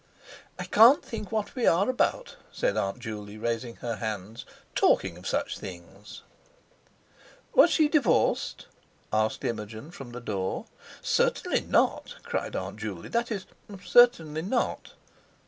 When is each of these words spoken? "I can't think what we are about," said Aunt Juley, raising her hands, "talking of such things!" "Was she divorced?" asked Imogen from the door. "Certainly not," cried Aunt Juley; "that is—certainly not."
"I 0.57 0.63
can't 0.63 1.05
think 1.05 1.31
what 1.31 1.53
we 1.53 1.67
are 1.67 1.87
about," 1.87 2.35
said 2.51 2.75
Aunt 2.75 2.97
Juley, 2.97 3.37
raising 3.37 3.75
her 3.85 3.97
hands, 3.97 4.47
"talking 4.73 5.15
of 5.15 5.27
such 5.27 5.59
things!" 5.59 6.23
"Was 7.53 7.69
she 7.69 7.87
divorced?" 7.87 8.65
asked 9.13 9.43
Imogen 9.45 9.91
from 9.91 10.11
the 10.11 10.19
door. 10.19 10.65
"Certainly 11.03 11.61
not," 11.69 12.15
cried 12.23 12.55
Aunt 12.55 12.77
Juley; 12.79 13.09
"that 13.09 13.31
is—certainly 13.31 14.41
not." 14.41 14.93